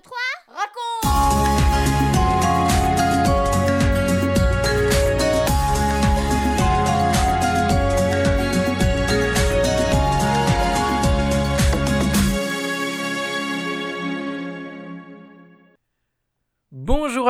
2, 0.00 0.08
3, 0.08 0.54
raconte 0.54 0.99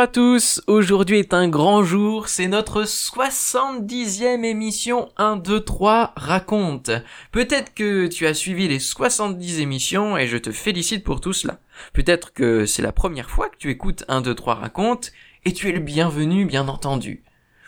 à 0.00 0.06
tous, 0.06 0.62
aujourd'hui 0.66 1.18
est 1.18 1.34
un 1.34 1.46
grand 1.46 1.82
jour, 1.82 2.28
c'est 2.28 2.48
notre 2.48 2.84
70e 2.84 4.44
émission 4.44 5.10
1, 5.18 5.36
2, 5.36 5.60
3 5.60 6.14
raconte. 6.16 6.90
Peut-être 7.32 7.74
que 7.74 8.06
tu 8.06 8.26
as 8.26 8.32
suivi 8.32 8.66
les 8.66 8.78
70 8.78 9.60
émissions 9.60 10.16
et 10.16 10.26
je 10.26 10.38
te 10.38 10.52
félicite 10.52 11.04
pour 11.04 11.20
tout 11.20 11.34
cela. 11.34 11.60
Peut-être 11.92 12.32
que 12.32 12.64
c'est 12.64 12.80
la 12.80 12.92
première 12.92 13.28
fois 13.28 13.50
que 13.50 13.58
tu 13.58 13.68
écoutes 13.68 14.04
1, 14.08 14.22
2, 14.22 14.34
3 14.34 14.54
raconte 14.54 15.12
et 15.44 15.52
tu 15.52 15.68
es 15.68 15.72
le 15.72 15.80
bienvenu 15.80 16.46
bien 16.46 16.68
entendu. 16.68 17.22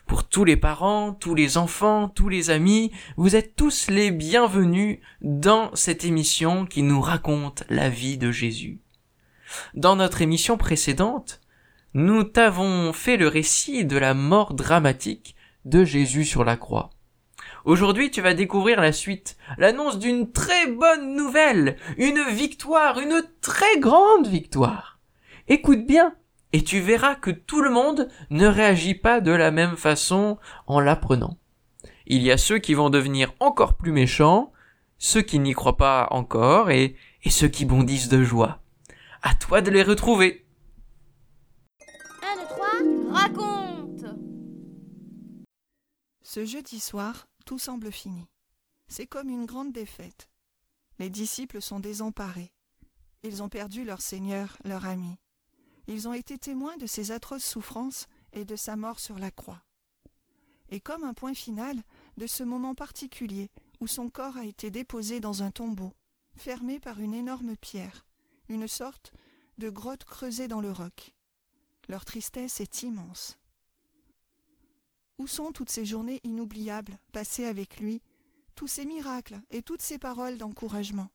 Pour 0.06 0.26
tous 0.26 0.46
les 0.46 0.56
parents, 0.56 1.12
tous 1.12 1.34
les 1.34 1.58
enfants, 1.58 2.08
tous 2.08 2.30
les 2.30 2.48
amis, 2.48 2.92
vous 3.18 3.36
êtes 3.36 3.56
tous 3.56 3.90
les 3.90 4.10
bienvenus 4.10 5.00
dans 5.20 5.70
cette 5.74 6.06
émission 6.06 6.64
qui 6.64 6.82
nous 6.82 7.02
raconte 7.02 7.64
la 7.68 7.90
vie 7.90 8.16
de 8.16 8.30
Jésus. 8.30 8.80
Dans 9.74 9.96
notre 9.96 10.22
émission 10.22 10.56
précédente, 10.56 11.41
nous 11.94 12.24
t'avons 12.24 12.92
fait 12.92 13.16
le 13.16 13.28
récit 13.28 13.84
de 13.84 13.98
la 13.98 14.14
mort 14.14 14.54
dramatique 14.54 15.36
de 15.64 15.84
Jésus 15.84 16.24
sur 16.24 16.44
la 16.44 16.56
croix. 16.56 16.90
Aujourd'hui, 17.64 18.10
tu 18.10 18.20
vas 18.20 18.34
découvrir 18.34 18.80
la 18.80 18.92
suite, 18.92 19.36
l'annonce 19.58 19.98
d'une 19.98 20.32
très 20.32 20.66
bonne 20.66 21.14
nouvelle, 21.14 21.76
une 21.98 22.22
victoire, 22.30 22.98
une 22.98 23.22
très 23.40 23.78
grande 23.78 24.26
victoire. 24.26 24.98
Écoute 25.48 25.86
bien, 25.86 26.14
et 26.52 26.64
tu 26.64 26.80
verras 26.80 27.14
que 27.14 27.30
tout 27.30 27.62
le 27.62 27.70
monde 27.70 28.08
ne 28.30 28.46
réagit 28.46 28.94
pas 28.94 29.20
de 29.20 29.30
la 29.30 29.50
même 29.50 29.76
façon 29.76 30.38
en 30.66 30.80
l'apprenant. 30.80 31.38
Il 32.06 32.22
y 32.22 32.32
a 32.32 32.36
ceux 32.36 32.58
qui 32.58 32.74
vont 32.74 32.90
devenir 32.90 33.32
encore 33.38 33.74
plus 33.74 33.92
méchants, 33.92 34.52
ceux 34.98 35.22
qui 35.22 35.38
n'y 35.38 35.52
croient 35.52 35.76
pas 35.76 36.08
encore, 36.10 36.70
et, 36.70 36.96
ceux 37.28 37.48
qui 37.48 37.64
bondissent 37.64 38.08
de 38.08 38.22
joie. 38.22 38.60
À 39.22 39.34
toi 39.34 39.60
de 39.60 39.70
les 39.70 39.82
retrouver. 39.82 40.41
1, 42.32 42.36
2, 42.36 42.46
3, 42.46 43.12
raconte 43.12 44.04
Ce 46.22 46.44
jeudi 46.46 46.80
soir, 46.80 47.26
tout 47.44 47.58
semble 47.58 47.92
fini. 47.92 48.26
C'est 48.88 49.06
comme 49.06 49.28
une 49.28 49.44
grande 49.44 49.72
défaite. 49.72 50.30
Les 50.98 51.10
disciples 51.10 51.60
sont 51.60 51.80
désemparés. 51.80 52.52
Ils 53.22 53.42
ont 53.42 53.48
perdu 53.48 53.84
leur 53.84 54.00
Seigneur, 54.00 54.56
leur 54.64 54.86
ami. 54.86 55.18
Ils 55.88 56.08
ont 56.08 56.14
été 56.14 56.38
témoins 56.38 56.76
de 56.76 56.86
ses 56.86 57.10
atroces 57.10 57.44
souffrances 57.44 58.06
et 58.32 58.44
de 58.44 58.56
sa 58.56 58.76
mort 58.76 59.00
sur 59.00 59.18
la 59.18 59.30
croix. 59.30 59.62
Et 60.70 60.80
comme 60.80 61.04
un 61.04 61.14
point 61.14 61.34
final 61.34 61.82
de 62.16 62.26
ce 62.26 62.44
moment 62.44 62.74
particulier 62.74 63.50
où 63.80 63.86
son 63.86 64.08
corps 64.08 64.38
a 64.38 64.46
été 64.46 64.70
déposé 64.70 65.20
dans 65.20 65.42
un 65.42 65.50
tombeau, 65.50 65.92
fermé 66.34 66.80
par 66.80 67.00
une 67.00 67.14
énorme 67.14 67.56
pierre, 67.56 68.06
une 68.48 68.68
sorte 68.68 69.12
de 69.58 69.68
grotte 69.68 70.04
creusée 70.04 70.48
dans 70.48 70.60
le 70.60 70.72
roc. 70.72 71.14
Leur 71.88 72.04
tristesse 72.04 72.60
est 72.60 72.82
immense. 72.82 73.38
Où 75.18 75.26
sont 75.26 75.52
toutes 75.52 75.70
ces 75.70 75.84
journées 75.84 76.20
inoubliables 76.24 76.98
passées 77.12 77.44
avec 77.44 77.80
lui, 77.80 78.02
tous 78.54 78.66
ces 78.66 78.84
miracles 78.84 79.40
et 79.50 79.62
toutes 79.62 79.82
ces 79.82 79.98
paroles 79.98 80.38
d'encouragement? 80.38 81.10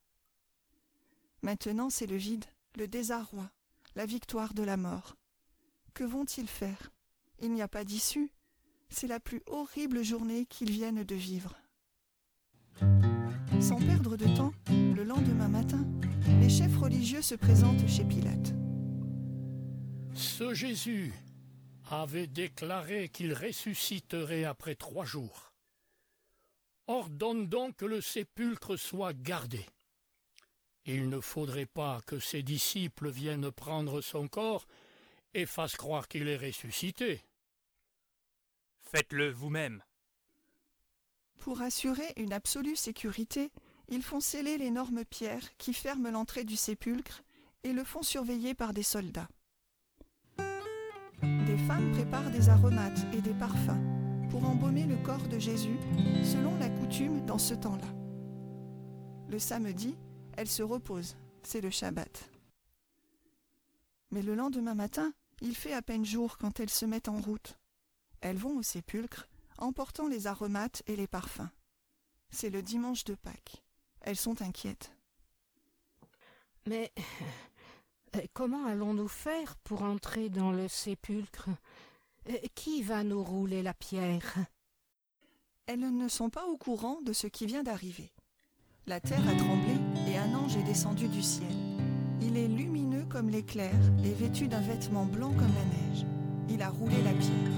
Maintenant 1.42 1.90
c'est 1.90 2.08
le 2.08 2.18
vide, 2.18 2.46
le 2.76 2.88
désarroi, 2.88 3.50
la 3.96 4.06
victoire 4.06 4.54
de 4.54 4.64
la 4.64 4.78
mort. 4.78 5.16
Que 5.94 6.04
vont-ils 6.04 6.48
faire? 6.48 6.92
Il 7.40 7.54
n'y 7.54 7.62
a 7.62 7.68
pas 7.68 7.84
d'issue. 7.84 8.32
C'est 8.90 9.08
la 9.08 9.20
plus 9.20 9.42
horrible 9.48 10.04
journée 10.04 10.46
qu'ils 10.46 10.72
viennent 10.72 11.04
de 11.04 11.16
vivre. 11.16 11.56
Sans 13.60 13.80
perdre 13.80 14.16
de 14.16 14.28
temps, 14.36 14.54
le 14.70 15.04
lendemain 15.04 15.48
matin, 15.48 15.86
les 16.40 16.50
chefs 16.50 16.78
religieux 16.78 17.22
se 17.22 17.36
présentent 17.36 17.88
chez 17.88 18.06
Pilate. 18.06 18.54
Ce 20.18 20.56
Jésus 20.56 21.14
avait 21.92 22.26
déclaré 22.26 23.08
qu'il 23.10 23.36
ressusciterait 23.36 24.46
après 24.46 24.74
trois 24.74 25.06
jours. 25.06 25.54
Ordonne 26.88 27.48
donc 27.48 27.78
que 27.78 27.86
le 27.86 28.02
sépulcre 28.02 28.78
soit 28.78 29.14
gardé. 29.14 29.64
Il 30.86 31.10
ne 31.10 31.20
faudrait 31.20 31.68
pas 31.68 32.02
que 32.08 32.18
ses 32.18 32.42
disciples 32.42 33.12
viennent 33.12 33.52
prendre 33.52 34.02
son 34.02 34.28
corps 34.28 34.66
et 35.36 35.46
fassent 35.46 35.76
croire 35.76 36.08
qu'il 36.08 36.28
est 36.28 36.38
ressuscité. 36.38 37.22
Faites-le 38.82 39.30
vous-même. 39.30 39.84
Pour 41.38 41.62
assurer 41.62 42.14
une 42.16 42.34
absolue 42.34 42.76
sécurité, 42.76 43.52
ils 43.88 44.02
font 44.02 44.20
sceller 44.20 44.58
l'énorme 44.58 45.06
pierre 45.06 45.56
qui 45.58 45.76
ferme 45.76 46.10
l'entrée 46.10 46.44
du 46.44 46.56
sépulcre 46.56 47.22
et 47.64 47.72
le 47.72 47.84
font 47.84 48.02
surveiller 48.02 48.56
par 48.56 48.74
des 48.74 48.84
soldats. 48.84 49.30
Des 51.58 51.64
femmes 51.64 51.92
préparent 51.92 52.30
des 52.30 52.50
aromates 52.50 53.08
et 53.14 53.22
des 53.22 53.34
parfums 53.34 53.82
pour 54.30 54.48
embaumer 54.48 54.86
le 54.86 54.96
corps 54.98 55.28
de 55.28 55.40
Jésus 55.40 55.80
selon 56.24 56.56
la 56.60 56.70
coutume 56.70 57.26
dans 57.26 57.40
ce 57.40 57.56
temps-là. 57.56 57.88
Le 59.28 59.40
samedi, 59.40 59.98
elles 60.38 60.50
se 60.50 60.62
reposent, 60.62 61.18
c'est 61.42 61.62
le 61.62 61.72
Shabbat. 61.72 62.30
Mais 64.12 64.22
le 64.22 64.36
lendemain 64.36 64.76
matin, 64.76 65.12
il 65.42 65.56
fait 65.56 65.74
à 65.74 65.82
peine 65.82 66.06
jour 66.06 66.38
quand 66.38 66.60
elles 66.60 66.70
se 66.70 66.86
mettent 66.86 67.10
en 67.10 67.20
route. 67.20 67.58
Elles 68.22 68.38
vont 68.38 68.56
au 68.60 68.62
sépulcre, 68.62 69.28
emportant 69.58 70.08
les 70.08 70.28
aromates 70.28 70.84
et 70.86 70.96
les 70.96 71.08
parfums. 71.08 71.50
C'est 72.30 72.52
le 72.52 72.62
dimanche 72.62 73.04
de 73.04 73.16
Pâques. 73.16 73.64
Elles 74.02 74.16
sont 74.16 74.44
inquiètes. 74.44 74.92
Mais 76.68 76.94
comment 78.34 78.66
allons-nous 78.66 79.08
faire 79.08 79.56
pour 79.64 79.84
entrer 79.84 80.30
dans 80.30 80.52
le 80.52 80.68
sépulcre? 80.68 81.50
Euh, 82.30 82.34
Qui 82.56 82.82
va 82.82 83.04
nous 83.04 83.24
rouler 83.24 83.64
la 83.64 83.74
pierre? 83.74 84.36
Elles 85.66 85.80
ne 85.80 86.08
sont 86.08 86.30
pas 86.30 86.46
au 86.48 86.58
courant 86.58 87.00
de 87.06 87.14
ce 87.14 87.28
qui 87.28 87.46
vient 87.46 87.64
d'arriver. 87.64 88.12
La 88.86 89.00
terre 89.02 89.28
a 89.28 89.36
tremblé 89.36 89.76
et 90.08 90.18
un 90.18 90.34
ange 90.34 90.56
est 90.56 90.64
descendu 90.64 91.10
du 91.10 91.22
ciel. 91.22 91.52
Il 92.22 92.38
est 92.38 92.48
lumineux 92.48 93.06
comme 93.10 93.30
l'éclair 93.30 93.76
et 94.04 94.14
vêtu 94.14 94.48
d'un 94.48 94.62
vêtement 94.62 95.06
blanc 95.06 95.32
comme 95.32 95.54
la 95.54 95.66
neige. 95.66 96.06
Il 96.50 96.62
a 96.62 96.70
roulé 96.70 97.02
la 97.04 97.12
pierre. 97.12 97.52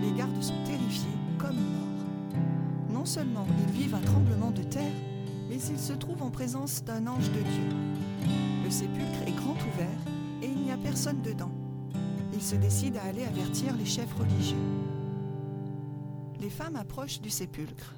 Les 0.00 0.12
gardes 0.16 0.42
sont 0.42 0.64
terrifiés 0.64 1.06
comme 1.38 1.56
morts. 1.56 2.40
Non 2.90 3.04
seulement 3.04 3.46
ils 3.60 3.72
vivent 3.72 3.94
un 3.94 4.00
tremblement 4.00 4.50
de 4.50 4.62
terre, 4.62 4.94
mais 5.48 5.56
ils 5.56 5.78
se 5.78 5.92
trouvent 5.92 6.22
en 6.22 6.30
présence 6.30 6.82
d'un 6.84 7.06
ange 7.06 7.30
de 7.30 7.40
Dieu. 7.40 8.55
Le 8.66 8.72
sépulcre 8.72 9.22
est 9.28 9.36
grand 9.36 9.54
ouvert 9.54 10.00
et 10.42 10.46
il 10.46 10.60
n'y 10.60 10.72
a 10.72 10.76
personne 10.76 11.22
dedans. 11.22 11.52
Ils 12.32 12.42
se 12.42 12.56
décident 12.56 12.98
à 12.98 13.04
aller 13.04 13.22
avertir 13.22 13.76
les 13.76 13.86
chefs 13.86 14.12
religieux. 14.14 14.58
Les 16.40 16.50
femmes 16.50 16.74
approchent 16.74 17.20
du 17.20 17.30
sépulcre. 17.30 17.94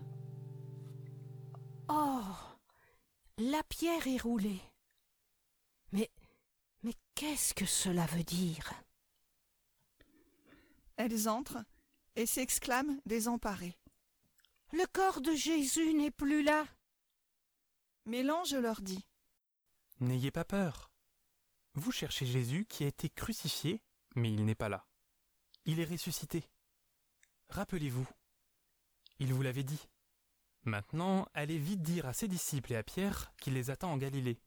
Oh 1.89 2.21
La 3.39 3.63
pierre 3.71 4.07
est 4.09 4.21
roulée. 4.21 4.61
Mais 5.93 6.11
mais 6.83 6.93
qu'est-ce 7.15 7.55
que 7.55 7.65
cela 7.65 8.05
veut 8.05 8.25
dire? 8.25 8.71
Elles 10.99 11.31
entrent 11.31 11.65
et 12.15 12.27
s'exclament 12.27 13.01
désemparées. 13.07 13.79
Le 14.75 14.85
corps 14.93 15.23
de 15.23 15.33
Jésus 15.33 15.95
n'est 15.95 16.11
plus 16.11 16.43
là. 16.43 16.67
Mais 18.05 18.23
l'ange 18.23 18.55
leur 18.55 18.83
dit 18.83 19.08
N'ayez 20.01 20.31
pas 20.31 20.45
peur. 20.45 20.91
Vous 21.75 21.93
cherchez 21.93 22.27
Jésus 22.27 22.67
qui 22.67 22.85
a 22.85 22.89
été 22.89 23.09
crucifié, 23.09 23.83
mais 24.15 24.33
il 24.33 24.45
n'est 24.45 24.55
pas 24.55 24.69
là. 24.69 24.87
Il 25.65 25.81
est 25.81 25.85
ressuscité. 25.85 26.45
Rappelez-vous. 27.49 28.09
Il 29.19 29.35
vous 29.35 29.43
l'avait 29.43 29.65
dit. 29.65 29.89
Maintenant, 30.65 31.27
allez 31.35 31.59
vite 31.59 31.83
dire 31.83 32.07
à 32.07 32.13
ses 32.13 32.29
disciples 32.29 32.73
et 32.73 32.77
à 32.77 32.83
Pierre 32.83 33.33
qu'il 33.41 33.55
les 33.55 33.71
attend 33.71 33.93
en 33.93 33.97
Galilée. 33.97 34.41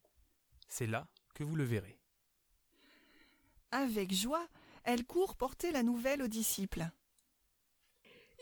C'est 0.69 0.87
là 0.87 1.07
que 1.33 1.43
vous 1.43 1.55
le 1.55 1.63
verrez. 1.63 1.99
Avec 3.71 4.13
joie, 4.13 4.47
elles 4.83 5.05
courent 5.05 5.35
porter 5.35 5.71
la 5.71 5.83
nouvelle 5.83 6.21
aux 6.21 6.27
disciples. 6.27 6.89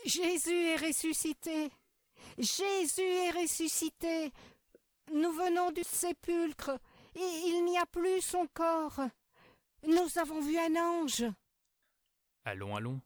Jésus 0.06 0.52
est 0.52 0.88
ressuscité. 0.88 1.72
Jésus 2.38 3.02
est 3.02 3.32
ressuscité. 3.32 4.32
Nous 5.14 5.32
venons 5.32 5.72
du 5.72 5.84
sépulcre 5.84 6.80
et 7.20 7.48
il 7.48 7.66
n'y 7.66 7.78
a 7.78 7.86
plus 7.86 8.22
son 8.22 8.48
corps. 8.48 9.02
Nous 9.86 10.18
avons 10.18 10.42
vu 10.42 10.58
un 10.58 10.76
ange. 10.76 11.26
Allons, 12.46 12.76
allons. 12.76 13.02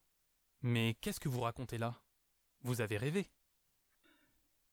Mais 0.61 0.95
qu'est-ce 1.01 1.19
que 1.19 1.29
vous 1.29 1.41
racontez 1.41 1.77
là? 1.77 2.01
Vous 2.61 2.81
avez 2.81 2.97
rêvé. 2.97 3.29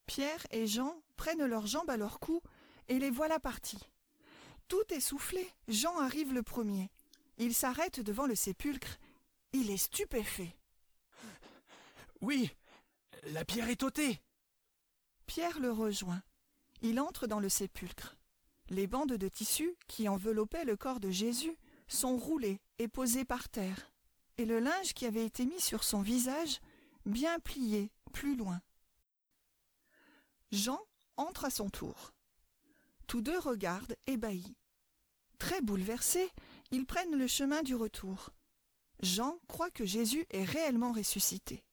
Pierre 0.06 0.46
et 0.50 0.66
Jean 0.66 1.02
prennent 1.16 1.44
leurs 1.44 1.66
jambes 1.66 1.90
à 1.90 1.96
leur 1.96 2.20
cou 2.20 2.42
et 2.88 2.98
les 2.98 3.10
voilà 3.10 3.40
partis. 3.40 3.80
Tout 4.68 4.84
essoufflé, 4.90 5.48
Jean 5.68 5.98
arrive 5.98 6.32
le 6.32 6.42
premier. 6.42 6.90
Il 7.38 7.54
s'arrête 7.54 8.00
devant 8.00 8.26
le 8.26 8.34
sépulcre. 8.34 8.98
Il 9.52 9.70
est 9.70 9.76
stupéfait. 9.76 10.56
Oui, 12.20 12.54
la 13.28 13.44
pierre 13.44 13.68
est 13.68 13.82
ôtée. 13.82 14.20
Pierre 15.26 15.58
le 15.58 15.72
rejoint. 15.72 16.22
Il 16.82 17.00
entre 17.00 17.26
dans 17.26 17.40
le 17.40 17.48
sépulcre. 17.48 18.16
Les 18.70 18.86
bandes 18.86 19.14
de 19.14 19.28
tissu 19.28 19.74
qui 19.88 20.08
enveloppaient 20.08 20.64
le 20.64 20.76
corps 20.76 21.00
de 21.00 21.10
Jésus 21.10 21.56
sont 21.88 22.16
roulées 22.16 22.60
et 22.78 22.86
posées 22.86 23.24
par 23.24 23.48
terre, 23.48 23.90
et 24.38 24.44
le 24.44 24.60
linge 24.60 24.94
qui 24.94 25.06
avait 25.06 25.26
été 25.26 25.44
mis 25.44 25.60
sur 25.60 25.82
son 25.82 26.02
visage, 26.02 26.60
bien 27.04 27.38
plié 27.40 27.90
plus 28.12 28.36
loin. 28.36 28.60
Jean 30.52 30.80
entre 31.16 31.44
à 31.44 31.50
son 31.50 31.68
tour. 31.68 32.12
Tous 33.08 33.20
deux 33.20 33.38
regardent 33.38 33.96
ébahis. 34.06 34.56
Très 35.38 35.60
bouleversés, 35.60 36.30
ils 36.70 36.86
prennent 36.86 37.16
le 37.16 37.26
chemin 37.26 37.62
du 37.62 37.74
retour. 37.74 38.30
Jean 39.02 39.38
croit 39.48 39.70
que 39.70 39.84
Jésus 39.84 40.26
est 40.30 40.44
réellement 40.44 40.92
ressuscité. 40.92 41.64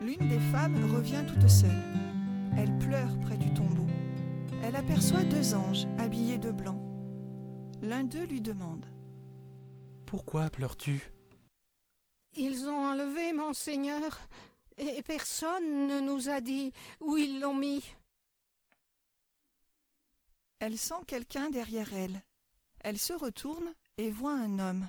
L'une 0.00 0.28
des 0.28 0.40
femmes 0.52 0.94
revient 0.94 1.24
toute 1.26 1.48
seule. 1.48 1.82
Elle 2.56 2.78
pleure 2.78 3.18
près 3.20 3.36
du 3.36 3.52
tombeau. 3.52 3.87
Elle 4.62 4.76
aperçoit 4.76 5.24
deux 5.24 5.54
anges 5.54 5.86
habillés 5.98 6.38
de 6.38 6.50
blanc. 6.50 6.78
L'un 7.80 8.04
d'eux 8.04 8.24
lui 8.24 8.40
demande 8.40 8.86
Pourquoi 10.04 10.50
pleures-tu? 10.50 11.12
Ils 12.36 12.66
ont 12.68 12.86
enlevé 12.86 13.32
mon 13.32 13.52
Seigneur, 13.52 14.18
et 14.76 15.02
personne 15.02 15.86
ne 15.86 16.00
nous 16.00 16.28
a 16.28 16.40
dit 16.40 16.72
où 17.00 17.16
ils 17.16 17.40
l'ont 17.40 17.54
mis. 17.54 17.82
Elle 20.60 20.76
sent 20.76 21.02
quelqu'un 21.06 21.50
derrière 21.50 21.92
elle. 21.94 22.22
Elle 22.80 22.98
se 22.98 23.12
retourne 23.12 23.72
et 23.96 24.10
voit 24.10 24.34
un 24.34 24.58
homme. 24.58 24.88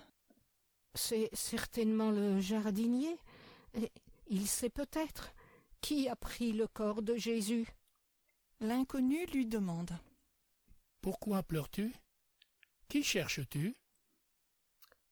C'est 0.96 1.30
certainement 1.34 2.12
le 2.12 2.40
jardinier. 2.40 3.16
Et 3.76 3.92
il 4.28 4.48
sait 4.48 4.70
peut-être 4.70 5.32
qui 5.82 6.10
a 6.10 6.16
pris 6.16 6.54
le 6.54 6.68
corps 6.68 7.02
de 7.02 7.16
Jésus. 7.16 7.68
L'inconnu 8.62 9.26
lui 9.28 9.46
demande 9.46 9.98
Pourquoi 11.02 11.44
pleures-tu? 11.44 11.94
Qui 12.90 13.04
cherches-tu? 13.04 13.76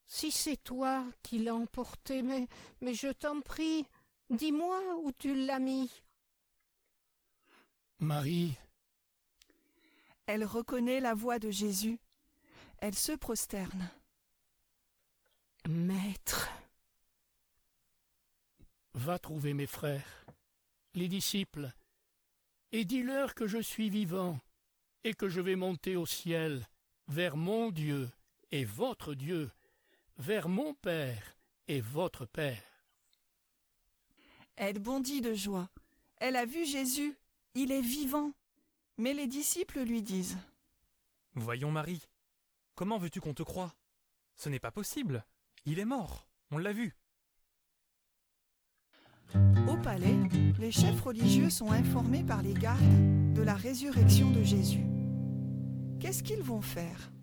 Si 0.06 0.32
c'est 0.32 0.58
toi 0.58 1.06
qui 1.24 1.40
l'as 1.40 1.56
emporté, 1.56 2.22
mais, 2.22 2.48
mais 2.82 2.94
je 2.94 3.12
t'en 3.12 3.42
prie, 3.42 3.86
dis-moi 4.30 4.80
où 5.04 5.12
tu 5.12 5.34
l'as 5.46 5.60
mis. 5.60 5.92
Marie, 8.00 8.56
Elle 10.26 10.46
reconnaît 10.46 11.00
la 11.00 11.14
voix 11.14 11.40
de 11.40 11.50
Jésus. 11.50 12.00
Elle 12.80 12.96
se 12.96 13.14
prosterne. 13.14 13.90
Maître, 15.68 16.50
va 18.94 19.20
trouver 19.20 19.54
mes 19.54 19.68
frères, 19.68 20.26
les 20.94 21.08
disciples, 21.08 21.72
et 22.72 22.86
dis-leur 22.86 23.36
que 23.36 23.48
je 23.48 23.60
suis 23.60 23.90
vivant, 23.90 24.40
et 25.04 25.14
que 25.14 25.30
je 25.30 25.42
vais 25.42 25.56
monter 25.56 25.96
au 25.96 26.06
ciel, 26.06 26.68
vers 27.08 27.38
mon 27.38 27.72
Dieu 27.72 28.10
et 28.52 28.66
votre 28.66 29.14
Dieu, 29.14 29.50
vers 30.18 30.50
mon 30.50 30.74
Père 30.74 31.38
et 31.68 31.82
votre 31.82 32.26
Père. 32.26 32.64
Elle 34.56 34.80
bondit 34.80 35.22
de 35.22 35.34
joie. 35.34 35.70
Elle 36.18 36.36
a 36.36 36.46
vu 36.46 36.66
Jésus. 36.66 37.16
Il 37.54 37.72
est 37.72 37.82
vivant. 37.82 38.32
Mais 38.98 39.14
les 39.14 39.28
disciples 39.28 39.82
lui 39.82 40.02
disent 40.02 40.38
Voyons 41.36 41.72
Marie. 41.72 42.02
Comment 42.74 42.98
veux-tu 42.98 43.22
qu'on 43.22 43.36
te 43.36 43.44
croie? 43.44 43.76
Ce 44.36 44.50
n'est 44.50 44.60
pas 44.60 44.72
possible. 44.72 45.26
Il 45.66 45.80
est 45.80 45.86
mort. 45.86 46.28
On 46.50 46.58
l'a 46.58 46.74
vu. 46.74 46.96
Les 50.60 50.72
chefs 50.72 51.02
religieux 51.02 51.50
sont 51.50 51.72
informés 51.72 52.24
par 52.24 52.42
les 52.42 52.54
gardes 52.54 53.34
de 53.34 53.42
la 53.42 53.56
résurrection 53.56 54.30
de 54.32 54.44
Jésus. 54.44 54.86
Qu'est-ce 56.02 56.24
qu'ils 56.24 56.44
vont 56.44 56.62
faire? 56.62 57.14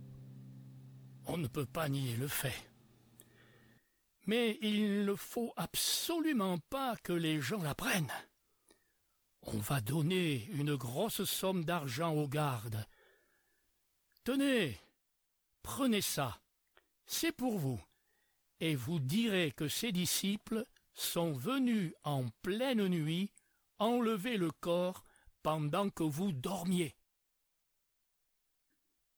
On 1.27 1.37
ne 1.37 1.47
peut 1.47 1.67
pas 1.67 1.91
nier 1.91 2.17
le 2.17 2.27
fait. 2.27 2.55
Mais 4.27 4.59
il 4.63 5.05
ne 5.05 5.15
faut 5.15 5.53
absolument 5.57 6.57
pas 6.71 6.97
que 6.97 7.13
les 7.13 7.39
gens 7.43 7.63
l'apprennent. 7.63 8.13
On 9.43 9.59
va 9.59 9.83
donner 9.83 10.49
une 10.53 10.75
grosse 10.75 11.25
somme 11.25 11.67
d'argent 11.67 12.15
aux 12.15 12.29
gardes. 12.29 12.87
Tenez, 14.25 14.81
prenez 15.63 16.01
ça, 16.01 16.41
c'est 17.05 17.33
pour 17.33 17.59
vous, 17.59 17.81
et 18.61 18.75
vous 18.75 19.01
direz 19.01 19.53
que 19.53 19.69
ces 19.69 19.93
disciples 19.93 20.65
sont 20.95 21.33
venus 21.33 21.93
en 22.05 22.25
pleine 22.43 22.87
nuit 22.89 23.33
enlever 23.79 24.37
le 24.37 24.51
corps 24.51 25.05
pendant 25.43 25.91
que 25.91 26.05
vous 26.05 26.33
dormiez. 26.33 26.97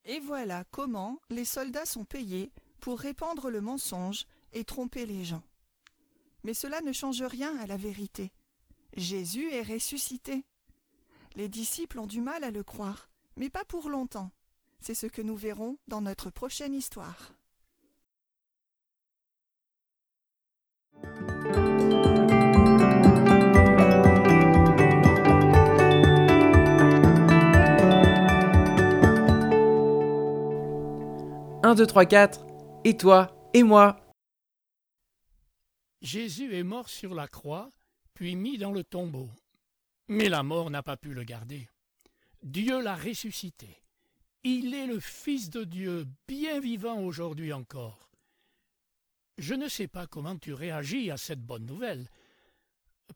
Et 0.05 0.21
voilà 0.21 0.65
comment 0.71 1.21
les 1.31 1.45
soldats 1.45 1.87
sont 1.87 2.05
payés 2.05 2.53
pour 2.81 2.99
répandre 2.99 3.51
le 3.51 3.61
mensonge 3.61 4.27
et 4.53 4.65
tromper 4.65 5.07
les 5.07 5.25
gens. 5.25 5.43
Mais 6.45 6.55
cela 6.55 6.81
ne 6.81 6.93
change 6.93 7.23
rien 7.23 7.57
à 7.59 7.67
la 7.67 7.77
vérité. 7.77 8.33
Jésus 8.97 9.51
est 9.51 9.63
ressuscité. 9.63 10.45
Les 11.35 11.49
disciples 11.49 11.99
ont 11.99 12.07
du 12.07 12.21
mal 12.21 12.45
à 12.45 12.51
le 12.51 12.63
croire, 12.63 13.11
mais 13.37 13.51
pas 13.51 13.65
pour 13.65 13.91
longtemps. 13.91 14.31
C'est 14.81 14.95
ce 14.95 15.07
que 15.07 15.23
nous 15.23 15.37
verrons 15.37 15.79
dans 15.89 16.01
notre 16.01 16.31
prochaine 16.31 16.75
histoire. 16.75 17.35
Un, 31.67 31.75
deux, 31.75 31.85
trois, 31.85 32.07
quatre. 32.07 32.47
Et 32.85 32.97
toi 32.97 33.51
Et 33.53 33.65
moi 33.65 33.97
Jésus 36.01 36.55
est 36.55 36.63
mort 36.63 36.89
sur 36.89 37.13
la 37.13 37.27
croix, 37.27 37.71
puis 38.15 38.37
mis 38.37 38.57
dans 38.57 38.71
le 38.71 38.85
tombeau. 38.85 39.29
Mais 40.07 40.29
la 40.29 40.45
mort 40.45 40.71
n'a 40.71 40.85
pas 40.85 40.97
pu 40.97 41.13
le 41.13 41.25
garder. 41.25 41.69
Dieu 42.45 42.81
l'a 42.81 42.95
ressuscité. 42.95 43.83
Il 44.45 44.75
est 44.75 44.87
le 44.87 45.01
Fils 45.01 45.51
de 45.51 45.65
Dieu, 45.65 46.07
bien 46.29 46.61
vivant 46.61 47.01
aujourd'hui 47.01 47.53
encore. 47.53 48.06
Je 49.39 49.55
ne 49.55 49.69
sais 49.69 49.89
pas 49.89 50.07
comment 50.07 50.37
tu 50.37 50.53
réagis 50.53 51.11
à 51.11 51.17
cette 51.17 51.43
bonne 51.43 51.67
nouvelle. 51.67 52.09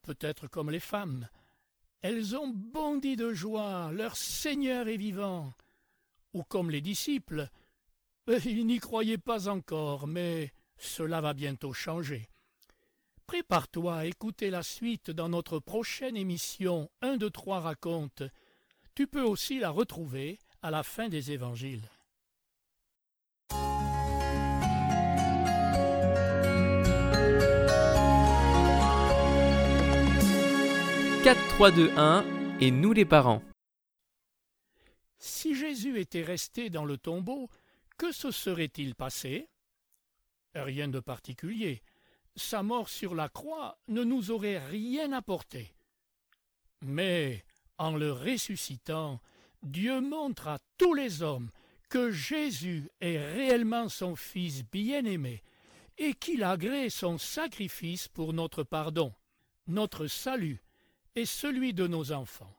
Peut-être 0.02 0.48
comme 0.48 0.70
les 0.70 0.80
femmes. 0.80 1.28
Elles 2.02 2.36
ont 2.36 2.48
bondi 2.48 3.16
de 3.16 3.32
joie, 3.32 3.90
leur 3.92 4.16
Seigneur 4.16 4.88
est 4.88 4.96
vivant. 4.96 5.52
Ou 6.32 6.42
comme 6.44 6.70
les 6.70 6.80
disciples. 6.80 7.48
Ils 8.44 8.66
n'y 8.66 8.78
croyaient 8.78 9.18
pas 9.18 9.48
encore, 9.48 10.06
mais 10.06 10.52
cela 10.78 11.20
va 11.20 11.34
bientôt 11.34 11.72
changer. 11.72 12.28
Prépare-toi 13.26 13.96
à 13.96 14.06
écouter 14.06 14.50
la 14.50 14.62
suite 14.62 15.10
dans 15.10 15.28
notre 15.28 15.58
prochaine 15.58 16.16
émission 16.16 16.90
1, 17.02 17.16
2, 17.16 17.30
3 17.30 17.60
raconte. 17.60 18.22
Tu 18.94 19.06
peux 19.06 19.22
aussi 19.22 19.58
la 19.58 19.70
retrouver 19.70 20.38
à 20.62 20.70
la 20.70 20.82
fin 20.82 21.08
des 21.08 21.30
évangiles. 21.30 21.88
Quatre, 31.30 31.48
trois, 31.54 31.70
deux, 31.70 31.92
un. 31.96 32.24
Et 32.60 32.72
nous 32.72 32.92
les 32.92 33.04
parents. 33.04 33.40
Si 35.16 35.54
Jésus 35.54 36.00
était 36.00 36.24
resté 36.24 36.70
dans 36.70 36.84
le 36.84 36.98
tombeau, 36.98 37.48
que 37.96 38.10
se 38.10 38.32
serait-il 38.32 38.96
passé? 38.96 39.48
Rien 40.56 40.88
de 40.88 40.98
particulier. 40.98 41.84
Sa 42.34 42.64
mort 42.64 42.88
sur 42.88 43.14
la 43.14 43.28
croix 43.28 43.78
ne 43.86 44.02
nous 44.02 44.32
aurait 44.32 44.58
rien 44.58 45.12
apporté. 45.12 45.72
Mais, 46.82 47.44
en 47.78 47.94
le 47.94 48.10
ressuscitant, 48.10 49.20
Dieu 49.62 50.00
montre 50.00 50.48
à 50.48 50.58
tous 50.78 50.94
les 50.94 51.22
hommes 51.22 51.52
que 51.88 52.10
Jésus 52.10 52.90
est 53.00 53.18
réellement 53.18 53.88
son 53.88 54.16
Fils 54.16 54.64
bien-aimé 54.64 55.44
et 55.96 56.12
qu'il 56.12 56.42
agrée 56.42 56.90
son 56.90 57.18
sacrifice 57.18 58.08
pour 58.08 58.32
notre 58.32 58.64
pardon, 58.64 59.14
notre 59.68 60.08
salut 60.08 60.60
et 61.16 61.26
celui 61.26 61.74
de 61.74 61.86
nos 61.86 62.12
enfants. 62.12 62.54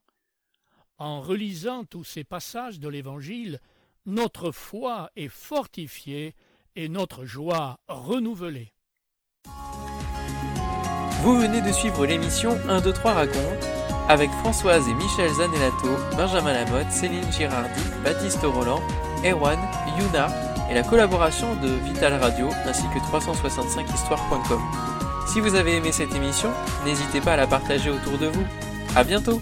En 0.97 1.21
relisant 1.21 1.83
tous 1.83 2.03
ces 2.03 2.23
passages 2.23 2.79
de 2.79 2.87
l'Évangile, 2.87 3.59
notre 4.05 4.51
foi 4.51 5.09
est 5.15 5.29
fortifiée 5.29 6.35
et 6.75 6.89
notre 6.89 7.25
joie 7.25 7.79
renouvelée. 7.87 8.73
Vous 11.23 11.39
venez 11.39 11.61
de 11.61 11.71
suivre 11.71 12.05
l'émission 12.05 12.57
1, 12.67 12.81
2, 12.81 12.93
3 12.93 13.13
raconte 13.13 13.63
avec 14.09 14.29
Françoise 14.41 14.87
et 14.89 14.93
Michel 14.93 15.31
Zanellato, 15.31 15.95
Benjamin 16.17 16.53
Lamotte, 16.53 16.91
Céline 16.91 17.31
Girardi, 17.31 17.81
Baptiste 18.03 18.43
Roland 18.43 18.81
Erwan, 19.23 19.59
Yuna 19.99 20.27
et 20.69 20.73
la 20.73 20.83
collaboration 20.83 21.55
de 21.61 21.69
Vital 21.85 22.13
Radio 22.13 22.49
ainsi 22.65 22.83
que 22.93 22.99
365histoire.com. 22.99 25.10
Si 25.25 25.39
vous 25.39 25.55
avez 25.55 25.77
aimé 25.77 25.91
cette 25.91 26.13
émission, 26.13 26.51
n'hésitez 26.85 27.21
pas 27.21 27.33
à 27.33 27.37
la 27.37 27.47
partager 27.47 27.89
autour 27.89 28.17
de 28.17 28.27
vous. 28.27 28.43
À 28.95 29.03
bientôt! 29.03 29.41